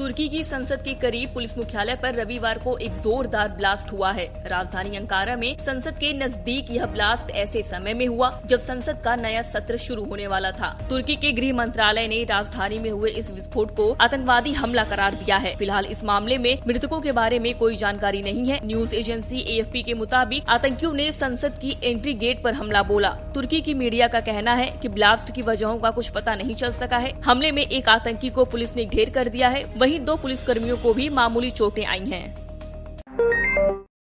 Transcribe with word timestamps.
तुर्की 0.00 0.28
की 0.28 0.42
संसद 0.44 0.82
के 0.82 0.92
करीब 0.94 1.32
पुलिस 1.34 1.56
मुख्यालय 1.58 1.94
पर 1.94 2.14
रविवार 2.14 2.58
को 2.58 2.76
एक 2.78 2.92
जोरदार 2.96 3.48
ब्लास्ट 3.48 3.90
हुआ 3.92 4.10
है। 4.12 4.24
राजधानी 4.46 4.96
अंकारा 4.96 5.34
में 5.36 5.56
संसद 5.58 5.98
के 5.98 6.12
नज़दीक 6.14 6.70
यह 6.70 6.86
ब्लास्ट 6.86 7.30
ऐसे 7.30 7.62
समय 7.62 7.94
में 7.94 8.06
हुआ 8.06 8.30
जब 8.46 8.60
संसद 8.60 9.00
का 9.04 9.16
नया 9.16 9.42
सत्र 9.42 9.76
शुरू 9.76 10.04
होने 10.04 10.26
वाला 10.26 10.50
था। 10.50 10.70
तुर्की 10.90 11.16
के 11.16 11.32
गृह 11.32 11.52
मंत्रालय 11.54 12.06
ने 12.08 12.22
राजधानी 12.24 12.78
में 12.78 12.90
हुए 12.90 13.10
इस 13.10 13.30
विस्फोट 13.30 13.74
को 13.76 13.90
आतंकवादी 14.00 14.52
हमला 14.52 14.84
करार 14.84 15.14
दिया 15.14 15.36
है। 15.36 15.54
फ़िलहाल 15.56 15.86
इस 15.86 16.02
मामले 16.04 16.38
में 16.38 16.58
मृतकों 16.68 17.00
के 17.00 17.12
बारे 17.12 17.38
में 17.38 17.52
कोई 17.58 17.76
जानकारी 17.76 18.22
नहीं 18.22 18.46
है। 18.46 18.58
न्यूज़ 18.64 18.94
एजेंसी 18.94 19.44
एएफपी 19.48 19.82
के 19.82 19.94
मुताबिक 19.94 20.48
आतंकियों 20.48 20.92
ने 20.92 21.10
संसद 21.12 21.58
की 21.58 21.76
एंट्री 21.82 22.14
गेट 22.14 22.42
पर 22.42 22.54
हमला 22.54 22.82
बोला। 22.84 23.10
तुर्की 23.34 23.60
की 23.60 23.74
मीडिया 23.74 24.08
का 24.08 24.20
कहना 24.22 24.54
है 24.54 24.72
कि 24.82 24.88
ब्लास्ट 24.88 25.34
की 25.34 25.42
वजहों 25.42 25.76
का 25.78 25.90
कुछ 25.90 26.08
पता 26.08 26.34
नहीं 26.34 26.54
चल 26.54 26.72
सका 26.72 26.98
है। 26.98 27.12
हमले 27.22 27.52
में 27.52 27.62
एक 27.62 27.88
आतंकी 27.88 28.30
को 28.30 28.44
पुलिस 28.46 28.76
ने 28.76 28.84
घेर 28.86 29.10
कर 29.10 29.28
दिया 29.28 29.48
है। 29.48 29.64
वहीं 29.90 30.04
दो 30.04 30.14
पुलिसकर्मियों 30.16 30.76
को 30.76 30.92
भी 30.94 31.08
मामूली 31.08 31.50
चोटें 31.50 31.84
आई 31.84 32.04
हैं। 32.06 32.49